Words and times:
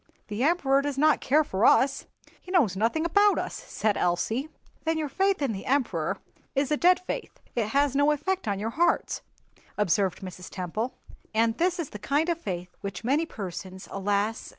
"The 0.29 0.41
Emperor 0.43 0.81
does 0.81 0.97
not 0.97 1.21
care 1.21 1.43
for 1.43 1.63
us; 1.63 2.07
he 2.41 2.49
knows 2.49 2.75
nothing 2.75 3.05
about 3.05 3.37
us," 3.37 3.53
said 3.53 3.97
Elsie. 3.97 4.49
"Then 4.83 4.97
your 4.97 5.07
faith 5.07 5.43
in 5.43 5.51
the 5.51 5.67
Emperor 5.67 6.17
is 6.55 6.71
a 6.71 6.75
dead 6.75 6.99
faith, 6.99 7.39
it 7.55 7.67
has 7.67 7.95
no 7.95 8.09
effect 8.09 8.47
on 8.47 8.57
your 8.57 8.71
hearts," 8.71 9.21
observed 9.77 10.21
Mrs. 10.21 10.49
Temple. 10.49 10.95
"And 11.35 11.55
this 11.59 11.77
is 11.77 11.91
the 11.91 11.99
kind 11.99 12.29
of 12.29 12.41
faith 12.41 12.75
which 12.81 13.03
many 13.03 13.27
persons, 13.27 13.87
alas! 13.91 14.49